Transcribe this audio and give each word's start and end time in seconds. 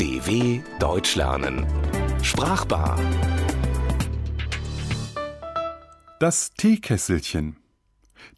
DW 0.00 0.62
Deutsch 0.78 1.14
lernen. 1.14 1.66
Sprachbar. 2.22 2.98
Das 6.18 6.52
Teekesselchen. 6.52 7.58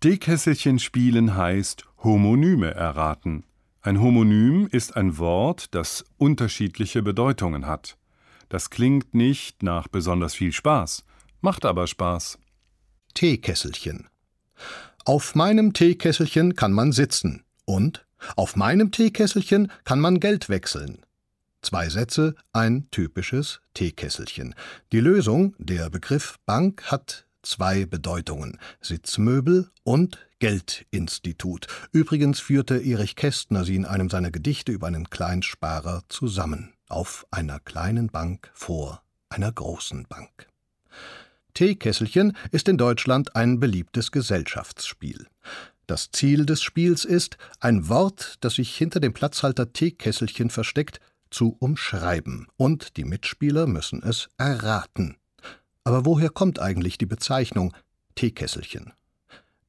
Teekesselchen 0.00 0.80
spielen 0.80 1.36
heißt 1.36 1.84
Homonyme 2.02 2.74
erraten. 2.74 3.44
Ein 3.80 4.00
Homonym 4.00 4.66
ist 4.72 4.96
ein 4.96 5.18
Wort, 5.18 5.72
das 5.72 6.04
unterschiedliche 6.18 7.00
Bedeutungen 7.00 7.68
hat. 7.68 7.96
Das 8.48 8.68
klingt 8.68 9.14
nicht 9.14 9.62
nach 9.62 9.86
besonders 9.86 10.34
viel 10.34 10.50
Spaß, 10.50 11.04
macht 11.42 11.64
aber 11.64 11.86
Spaß. 11.86 12.40
Teekesselchen. 13.14 14.08
Auf 15.04 15.36
meinem 15.36 15.74
Teekesselchen 15.74 16.56
kann 16.56 16.72
man 16.72 16.90
sitzen 16.90 17.44
und 17.66 18.04
auf 18.34 18.56
meinem 18.56 18.90
Teekesselchen 18.90 19.70
kann 19.84 20.00
man 20.00 20.18
Geld 20.18 20.48
wechseln. 20.48 21.04
Zwei 21.62 21.88
Sätze, 21.88 22.34
ein 22.52 22.88
typisches 22.90 23.60
Teekesselchen. 23.74 24.54
Die 24.90 24.98
Lösung, 24.98 25.54
der 25.58 25.90
Begriff 25.90 26.38
Bank, 26.44 26.82
hat 26.90 27.26
zwei 27.42 27.86
Bedeutungen: 27.86 28.58
Sitzmöbel 28.80 29.70
und 29.84 30.18
Geldinstitut. 30.40 31.68
Übrigens 31.92 32.40
führte 32.40 32.78
Erich 32.78 33.14
Kästner 33.14 33.64
sie 33.64 33.76
in 33.76 33.84
einem 33.84 34.10
seiner 34.10 34.32
Gedichte 34.32 34.72
über 34.72 34.88
einen 34.88 35.08
Kleinsparer 35.08 36.02
zusammen. 36.08 36.74
Auf 36.88 37.26
einer 37.30 37.60
kleinen 37.60 38.08
Bank 38.08 38.50
vor 38.54 39.02
einer 39.28 39.52
großen 39.52 40.06
Bank. 40.08 40.48
Teekesselchen 41.54 42.36
ist 42.50 42.68
in 42.68 42.76
Deutschland 42.76 43.36
ein 43.36 43.60
beliebtes 43.60 44.10
Gesellschaftsspiel. 44.10 45.26
Das 45.86 46.10
Ziel 46.10 46.44
des 46.46 46.62
Spiels 46.62 47.04
ist, 47.04 47.38
ein 47.60 47.88
Wort, 47.88 48.36
das 48.40 48.54
sich 48.54 48.74
hinter 48.74 48.98
dem 48.98 49.12
Platzhalter 49.12 49.72
Teekesselchen 49.72 50.50
versteckt, 50.50 51.00
zu 51.32 51.56
umschreiben, 51.58 52.46
und 52.56 52.96
die 52.96 53.04
Mitspieler 53.04 53.66
müssen 53.66 54.02
es 54.02 54.28
erraten. 54.38 55.16
Aber 55.84 56.04
woher 56.04 56.30
kommt 56.30 56.60
eigentlich 56.60 56.98
die 56.98 57.06
Bezeichnung 57.06 57.74
Teekesselchen? 58.14 58.92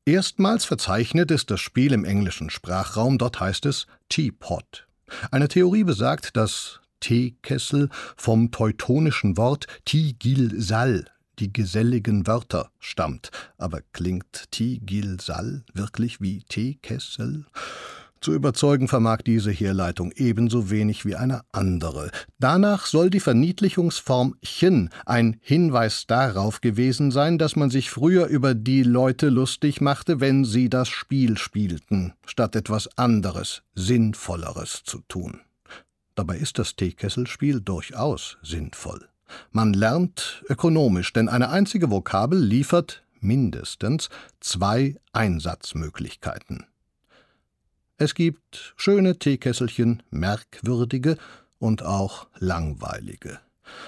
Erstmals 0.06 0.66
verzeichnet 0.66 1.32
ist 1.32 1.50
das 1.50 1.62
Spiel 1.62 1.94
im 1.94 2.06
englischen 2.06 2.50
Sprachraum, 2.50 3.18
dort 3.18 3.40
heißt 3.40 3.66
es 3.66 3.88
Teapot. 4.10 4.88
Eine 5.32 5.48
Theorie 5.48 5.84
besagt, 5.84 6.36
dass 6.36 6.82
Teekessel 7.00 7.90
vom 8.16 8.52
teutonischen 8.52 9.38
Wort 9.38 9.68
Tigil-Sal 9.86 11.06
die 11.40 11.52
geselligen 11.52 12.28
Wörter 12.28 12.72
stammt. 12.80 13.32
Aber 13.58 13.82
klingt 13.92 14.52
Tigil-Sal 14.52 15.64
wirklich 15.74 16.22
wie 16.22 16.44
Teekessel? 16.44 17.46
Zu 18.24 18.34
überzeugen 18.34 18.88
vermag 18.88 19.18
diese 19.18 19.52
Herleitung 19.52 20.14
ebenso 20.16 20.70
wenig 20.70 21.04
wie 21.04 21.18
eine 21.18 21.42
andere. 21.52 22.10
Danach 22.40 22.86
soll 22.86 23.10
die 23.10 23.20
Verniedlichungsform 23.20 24.36
chen 24.42 24.92
ein 25.06 25.36
Hinweis 25.42 26.08
darauf 26.08 26.62
gewesen 26.62 27.12
sein, 27.12 27.38
dass 27.38 27.58
man 27.58 27.70
sich 27.70 27.90
früher 27.90 28.28
über 28.28 28.54
die 28.56 28.84
Leute 28.84 29.28
lustig 29.28 29.82
machte, 29.82 30.22
wenn 30.22 30.46
sie 30.46 30.70
das 30.70 30.88
Spiel 30.88 31.38
spielten, 31.38 32.14
statt 32.26 32.56
etwas 32.56 32.98
anderes, 32.98 33.62
Sinnvolleres 33.76 34.84
zu 34.86 35.02
tun. 35.10 35.42
Dabei 36.16 36.38
ist 36.38 36.60
das 36.60 36.78
Teekesselspiel 36.78 37.60
durchaus 37.60 38.38
sinnvoll. 38.42 39.06
Man 39.52 39.74
lernt 39.74 40.46
ökonomisch, 40.48 41.12
denn 41.12 41.28
eine 41.28 41.50
einzige 41.50 41.92
Vokabel 41.92 42.40
liefert 42.40 43.04
mindestens 43.20 44.10
zwei 44.40 44.96
Einsatzmöglichkeiten. 45.12 46.68
Es 48.04 48.16
gibt 48.16 48.74
schöne 48.76 49.18
Teekesselchen, 49.18 50.04
merkwürdige 50.12 51.18
und 51.58 51.84
auch 51.84 52.28
langweilige. 52.38 53.40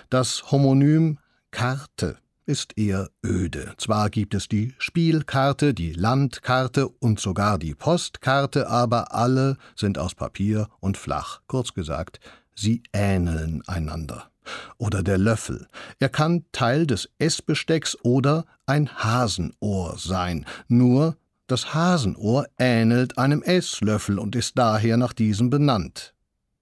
Das 0.10 0.52
Homonym 0.52 1.20
Karte 1.52 2.16
ist 2.46 2.78
eher 2.78 3.10
öde. 3.26 3.74
Zwar 3.78 4.10
gibt 4.10 4.34
es 4.34 4.48
die 4.48 4.74
Spielkarte, 4.78 5.74
die 5.74 5.92
Landkarte 5.92 6.88
und 6.88 7.20
sogar 7.20 7.60
die 7.60 7.76
Postkarte, 7.76 8.70
aber 8.70 9.14
alle 9.14 9.58
sind 9.76 9.98
aus 9.98 10.16
Papier 10.16 10.70
und 10.80 10.96
flach. 10.96 11.42
Kurz 11.48 11.74
gesagt, 11.74 12.22
sie 12.56 12.84
ähneln 12.94 13.64
einander. 13.68 14.32
Oder 14.78 15.04
der 15.04 15.18
Löffel. 15.18 15.68
Er 16.00 16.08
kann 16.08 16.46
Teil 16.54 16.88
des 16.88 17.10
Essbestecks 17.20 17.98
oder 18.02 18.46
ein 18.66 18.88
Hasenohr 18.96 19.98
sein. 19.98 20.46
Nur 20.70 21.18
das 21.48 21.74
Hasenohr 21.74 22.48
ähnelt 22.58 23.18
einem 23.18 23.42
Esslöffel 23.42 24.20
und 24.20 24.36
ist 24.36 24.58
daher 24.58 24.98
nach 24.98 25.14
diesem 25.14 25.50
benannt. 25.50 26.14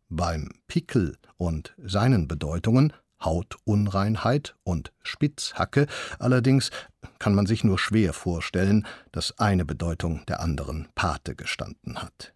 Beim 0.09 0.49
Pickel 0.67 1.17
und 1.37 1.73
seinen 1.77 2.27
Bedeutungen 2.27 2.93
Hautunreinheit 3.23 4.55
und 4.63 4.91
Spitzhacke 5.01 5.87
allerdings 6.19 6.71
kann 7.19 7.35
man 7.35 7.45
sich 7.45 7.63
nur 7.63 7.79
schwer 7.79 8.13
vorstellen, 8.13 8.85
dass 9.11 9.39
eine 9.39 9.65
Bedeutung 9.65 10.25
der 10.27 10.41
anderen 10.41 10.89
Pate 10.95 11.35
gestanden 11.35 12.01
hat. 12.01 12.33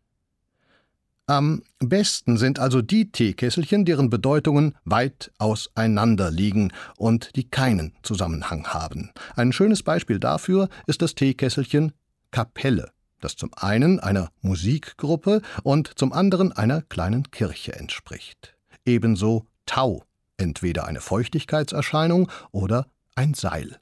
Am 1.29 1.63
besten 1.79 2.37
sind 2.37 2.57
also 2.57 2.81
die 2.81 3.11
Teekesselchen, 3.11 3.83
deren 3.83 4.09
Bedeutungen 4.09 4.75
weit 4.85 5.29
auseinander 5.39 6.31
liegen 6.31 6.71
und 6.95 7.35
die 7.35 7.49
keinen 7.49 7.93
Zusammenhang 8.01 8.67
haben. 8.67 9.11
Ein 9.35 9.51
schönes 9.51 9.83
Beispiel 9.83 10.19
dafür 10.19 10.69
ist 10.85 11.01
das 11.01 11.15
Teekesselchen 11.15 11.91
Kapelle, 12.31 12.91
das 13.19 13.35
zum 13.35 13.51
einen 13.55 13.99
einer 13.99 14.29
Musikgruppe 14.41 15.41
und 15.63 15.97
zum 15.97 16.13
anderen 16.13 16.51
einer 16.51 16.81
kleinen 16.83 17.31
Kirche 17.31 17.73
entspricht. 17.73 18.55
Ebenso 18.85 19.45
Tau, 19.65 20.03
entweder 20.37 20.85
eine 20.85 21.01
Feuchtigkeitserscheinung 21.01 22.31
oder 22.51 22.87
ein 23.15 23.33
Seil. 23.33 23.77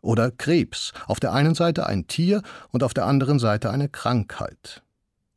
Oder 0.00 0.30
Krebs, 0.30 0.92
auf 1.06 1.18
der 1.18 1.32
einen 1.32 1.54
Seite 1.54 1.86
ein 1.86 2.06
Tier 2.06 2.42
und 2.70 2.82
auf 2.82 2.92
der 2.92 3.06
anderen 3.06 3.38
Seite 3.38 3.70
eine 3.70 3.88
Krankheit. 3.88 4.82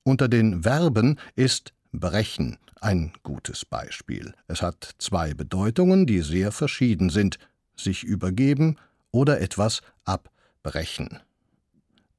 Unter 0.04 0.28
den 0.28 0.64
Verben 0.64 1.20
ist 1.36 1.74
brechen 1.94 2.58
ein 2.82 3.14
gutes 3.24 3.66
Beispiel. 3.66 4.34
Es 4.48 4.62
hat 4.62 4.96
zwei 5.00 5.34
Bedeutungen, 5.34 6.06
die 6.06 6.22
sehr 6.22 6.52
verschieden 6.52 7.10
sind 7.10 7.40
sich 7.80 8.04
übergeben 8.04 8.78
oder 9.12 9.40
etwas 9.40 9.82
abbrechen. 10.04 11.20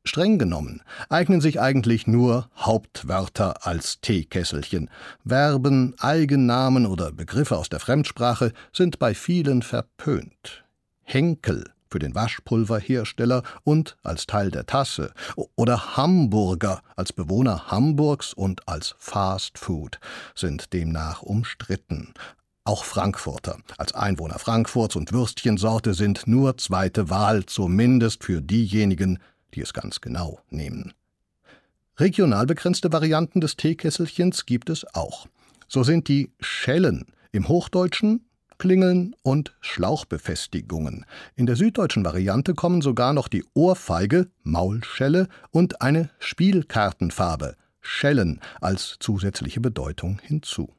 Streng 0.09 0.39
genommen 0.39 0.83
eignen 1.09 1.41
sich 1.41 1.61
eigentlich 1.61 2.07
nur 2.07 2.49
Hauptwörter 2.57 3.67
als 3.67 4.01
Teekesselchen. 4.01 4.91
Verben, 5.27 5.95
Eigennamen 5.99 6.87
oder 6.87 7.13
Begriffe 7.13 7.57
aus 7.57 7.69
der 7.69 7.81
Fremdsprache 7.81 8.53
sind 8.73 8.99
bei 8.99 9.15
vielen 9.15 9.63
verpönt. 9.63 10.65
Henkel 11.03 11.71
für 11.91 11.99
den 11.99 12.15
Waschpulverhersteller 12.15 13.43
und 13.65 13.97
als 14.03 14.27
Teil 14.27 14.51
der 14.51 14.67
Tasse 14.67 15.13
oder 15.57 15.97
Hamburger 15.97 16.83
als 16.97 17.13
Bewohner 17.13 17.71
Hamburgs 17.71 18.33
und 18.33 18.69
als 18.69 18.95
Fast 18.99 19.59
Food 19.59 19.99
sind 20.35 20.73
demnach 20.73 21.23
umstritten. 21.23 22.13
Auch 22.65 22.85
Frankfurter 22.85 23.59
als 23.79 23.95
Einwohner 23.95 24.39
Frankfurts 24.39 24.97
und 24.97 25.13
Würstchensorte 25.13 25.95
sind 25.95 26.27
nur 26.27 26.59
zweite 26.59 27.09
Wahl, 27.09 27.47
zumindest 27.47 28.25
für 28.25 28.43
diejenigen, 28.43 29.19
die 29.55 29.61
es 29.61 29.73
ganz 29.73 30.01
genau 30.01 30.41
nehmen. 30.51 30.95
Regional 31.97 32.47
begrenzte 32.47 32.93
Varianten 32.93 33.41
des 33.41 33.57
Teekesselchens 33.57 34.47
gibt 34.47 34.71
es 34.71 34.85
auch. 34.95 35.27
So 35.67 35.83
sind 35.83 36.09
die 36.09 36.31
Schellen 36.41 37.07
im 37.33 37.49
Hochdeutschen 37.49 38.25
Klingeln 38.59 39.15
und 39.23 39.55
Schlauchbefestigungen. 39.61 41.07
In 41.37 41.47
der 41.47 41.57
süddeutschen 41.57 42.05
Variante 42.05 42.55
kommen 42.55 42.83
sogar 42.83 43.13
noch 43.13 43.29
die 43.29 43.45
Ohrfeige, 43.55 44.29
Maulschelle 44.43 45.29
und 45.51 45.81
eine 45.81 46.11
Spielkartenfarbe, 46.19 47.55
Schellen, 47.81 48.41
als 48.61 48.97
zusätzliche 48.99 49.61
Bedeutung 49.61 50.21
hinzu. 50.23 50.75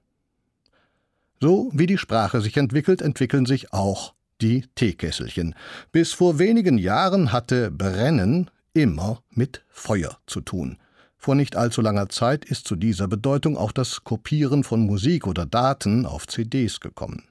So 1.39 1.72
wie 1.74 1.86
die 1.86 1.98
Sprache 1.98 2.42
sich 2.42 2.57
entwickelt, 2.57 3.01
entwickeln 3.01 3.45
sich 3.45 3.72
auch 3.72 4.13
die 4.42 4.65
Teekesselchen. 4.75 5.56
Bis 5.94 6.12
vor 6.12 6.38
wenigen 6.38 6.77
Jahren 6.77 7.31
hatte 7.31 7.72
Brennen 7.72 8.51
immer 8.74 9.21
mit 9.30 9.63
Feuer 9.69 10.18
zu 10.27 10.42
tun. 10.42 10.77
Vor 11.18 11.36
nicht 11.36 11.56
allzu 11.56 11.81
langer 11.81 12.10
Zeit 12.10 12.45
ist 12.45 12.68
zu 12.68 12.75
dieser 12.75 13.07
Bedeutung 13.07 13.57
auch 13.57 13.74
das 13.74 14.04
Kopieren 14.04 14.63
von 14.63 14.86
Musik 14.86 15.27
oder 15.27 15.45
Daten 15.45 16.06
auf 16.06 16.27
CDs 16.27 16.80
gekommen. 16.80 17.27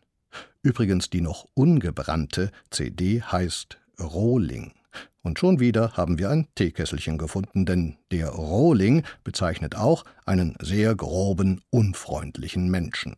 Übrigens 0.62 1.08
die 1.08 1.22
noch 1.22 1.46
ungebrannte 1.54 2.50
CD 2.70 3.22
heißt 3.22 3.78
Rohling. 3.98 4.72
Und 5.22 5.38
schon 5.38 5.60
wieder 5.60 5.92
haben 5.92 6.18
wir 6.18 6.30
ein 6.30 6.46
Teekesselchen 6.54 7.18
gefunden, 7.18 7.66
denn 7.66 7.96
der 8.10 8.28
Rohling 8.28 9.04
bezeichnet 9.24 9.74
auch 9.74 10.04
einen 10.26 10.54
sehr 10.60 10.94
groben, 10.94 11.62
unfreundlichen 11.70 12.70
Menschen. 12.70 13.16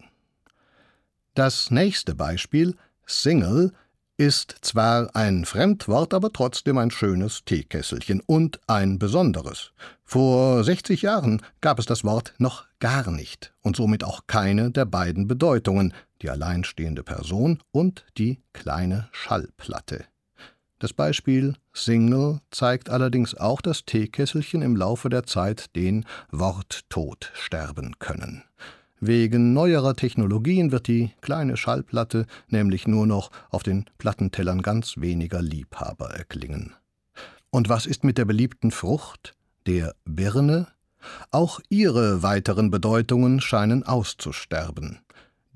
Das 1.35 1.71
nächste 1.71 2.15
Beispiel, 2.15 2.77
Single, 3.07 3.73
ist 4.21 4.55
zwar 4.61 5.17
ein 5.17 5.47
Fremdwort, 5.47 6.13
aber 6.13 6.31
trotzdem 6.31 6.77
ein 6.77 6.91
schönes 6.91 7.43
Teekesselchen 7.47 8.21
und 8.27 8.61
ein 8.67 8.99
besonderes. 8.99 9.73
Vor 10.05 10.63
60 10.63 11.01
Jahren 11.01 11.41
gab 11.63 11.79
es 11.79 11.87
das 11.87 12.05
Wort 12.05 12.35
noch 12.37 12.67
gar 12.81 13.11
nicht 13.11 13.55
und 13.63 13.77
somit 13.77 14.05
auch 14.05 14.27
keine 14.27 14.71
der 14.73 14.85
beiden 14.85 15.27
Bedeutungen, 15.27 15.95
die 16.21 16.29
alleinstehende 16.29 17.03
Person 17.03 17.63
und 17.73 18.05
die 18.19 18.43
kleine 18.53 19.09
Schallplatte. 19.13 20.05
Das 20.81 20.93
Beispiel 20.93 21.55
Single 21.73 22.41
zeigt 22.51 22.91
allerdings 22.91 23.35
auch, 23.35 23.63
dass 23.63 23.87
Teekesselchen 23.87 24.61
im 24.61 24.77
Laufe 24.77 25.09
der 25.09 25.25
Zeit 25.25 25.75
den 25.75 26.05
Worttod 26.31 27.33
sterben 27.33 27.99
können. 27.99 28.45
Wegen 29.01 29.55
neuerer 29.55 29.97
Technologien 29.97 30.73
wird 30.73 30.87
die 30.87 31.13
kleine 31.23 31.57
Schallplatte 31.57 32.27
nämlich 32.49 32.87
nur 32.87 33.07
noch 33.07 33.31
auf 33.49 33.63
den 33.63 33.87
Plattentellern 33.97 34.61
ganz 34.61 34.99
weniger 34.99 35.41
Liebhaber 35.41 36.11
erklingen. 36.11 36.75
Und 37.51 37.71
was 37.71 37.87
ist 37.87 38.05
mit 38.05 38.19
der 38.19 38.27
beliebten 38.27 38.71
Frucht, 38.71 39.35
der 39.67 39.95
Birne? 40.05 40.69
Auch 41.31 41.61
ihre 41.71 42.23
weiteren 42.23 42.71
Bedeutungen 42.71 43.41
scheinen 43.41 43.85
auszusterben. 43.85 44.99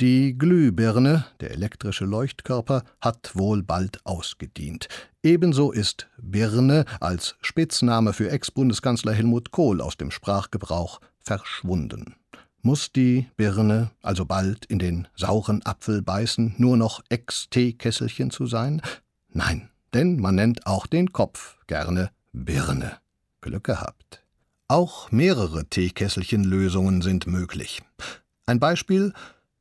Die 0.00 0.36
Glühbirne, 0.36 1.26
der 1.40 1.50
elektrische 1.50 2.06
Leuchtkörper, 2.06 2.82
hat 3.00 3.36
wohl 3.36 3.62
bald 3.62 4.04
ausgedient. 4.04 4.88
Ebenso 5.22 5.70
ist 5.70 6.08
Birne 6.16 6.86
als 6.98 7.36
Spitzname 7.42 8.14
für 8.14 8.30
Ex-Bundeskanzler 8.30 9.12
Helmut 9.12 9.50
Kohl 9.50 9.82
aus 9.82 9.98
dem 9.98 10.10
Sprachgebrauch 10.10 11.00
verschwunden. 11.20 12.16
Muss 12.66 12.92
die 12.92 13.26
Birne 13.36 13.90
also 14.00 14.24
bald 14.24 14.64
in 14.64 14.78
den 14.78 15.06
sauren 15.16 15.60
Apfel 15.66 16.00
beißen, 16.00 16.54
nur 16.56 16.78
noch 16.78 17.02
Ex-Teekesselchen 17.10 18.30
zu 18.30 18.46
sein? 18.46 18.80
Nein, 19.28 19.68
denn 19.92 20.18
man 20.18 20.36
nennt 20.36 20.66
auch 20.66 20.86
den 20.86 21.12
Kopf 21.12 21.58
gerne 21.66 22.10
Birne. 22.32 22.96
Glück 23.42 23.64
gehabt. 23.64 24.22
Auch 24.66 25.12
mehrere 25.12 25.66
Teekesselchenlösungen 25.66 27.02
sind 27.02 27.26
möglich. 27.26 27.82
Ein 28.46 28.60
Beispiel: 28.60 29.12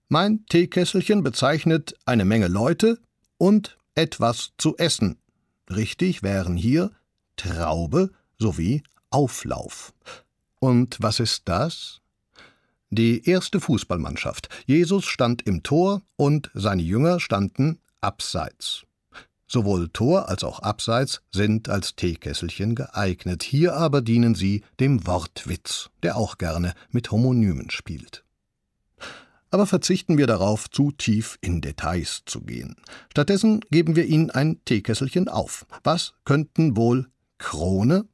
Mein 0.07 0.45
Teekesselchen 0.45 1.23
bezeichnet 1.23 1.97
eine 2.06 2.23
Menge 2.23 2.47
Leute 2.47 2.99
und 3.38 3.77
etwas 3.95 4.53
zu 4.57 4.77
essen. 4.77 5.17
Richtig 5.69 6.23
wären 6.23 6.56
hier 6.56 6.89
Traube 7.35 8.11
sowie 8.39 8.81
Auflauf. 9.09 9.94
Und 10.61 10.95
was 11.01 11.19
ist 11.19 11.49
das? 11.49 11.99
Die 12.95 13.28
erste 13.28 13.60
Fußballmannschaft. 13.60 14.50
Jesus 14.68 15.06
stand 15.06 15.42
im 15.48 15.63
Tor 15.63 16.04
und 16.16 16.51
seine 16.54 16.84
Jünger 16.84 17.19
standen 17.19 17.80
abseits. 18.01 18.84
Sowohl 19.48 19.90
Tor 19.90 20.30
als 20.30 20.44
auch 20.44 20.60
Abseits 20.60 21.24
sind 21.31 21.69
als 21.69 21.95
Teekesselchen 21.95 22.75
geeignet. 22.75 23.42
Hier 23.42 23.74
aber 23.74 24.04
dienen 24.04 24.36
sie 24.36 24.63
dem 24.80 25.07
Wortwitz, 25.07 25.90
der 26.04 26.18
auch 26.18 26.38
gerne 26.38 26.75
mit 26.92 27.10
Homonymen 27.10 27.72
spielt. 27.72 28.24
Aber 29.50 29.66
verzichten 29.66 30.19
wir 30.19 30.28
darauf, 30.28 30.69
zu 30.69 30.92
tief 30.92 31.40
in 31.42 31.62
Details 31.62 32.22
zu 32.28 32.42
gehen. 32.42 32.75
Stattdessen 33.10 33.62
geben 33.72 33.95
wir 33.95 34.06
Ihnen 34.06 34.30
ein 34.30 34.63
Teekesselchen 34.66 35.30
auf. 35.30 35.66
Was 35.84 36.13
könnten 36.25 36.78
wohl 36.78 37.10
Krone, 37.40 38.07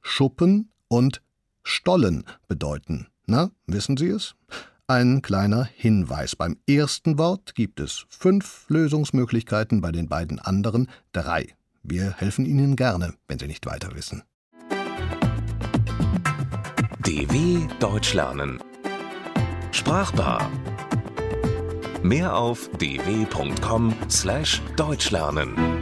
Schuppen 0.00 0.70
und 0.88 1.20
Stollen 1.62 2.24
bedeuten? 2.48 3.08
Na, 3.28 3.50
wissen 3.66 3.96
Sie 3.96 4.06
es? 4.06 4.36
Ein 4.86 5.20
kleiner 5.20 5.64
Hinweis. 5.64 6.36
Beim 6.36 6.58
ersten 6.68 7.18
Wort 7.18 7.56
gibt 7.56 7.80
es 7.80 8.06
fünf 8.08 8.66
Lösungsmöglichkeiten, 8.68 9.80
bei 9.80 9.90
den 9.90 10.08
beiden 10.08 10.38
anderen 10.38 10.88
drei. 11.10 11.56
Wir 11.82 12.12
helfen 12.12 12.46
Ihnen 12.46 12.76
gerne, 12.76 13.14
wenn 13.26 13.40
Sie 13.40 13.48
nicht 13.48 13.66
weiter 13.66 13.96
wissen. 13.96 14.22
DW 17.00 17.66
Deutsch 17.80 18.14
lernen. 18.14 18.62
Sprachbar. 19.72 20.48
Mehr 22.04 22.36
auf 22.36 22.70
dw.com/deutschlernen. 22.78 25.75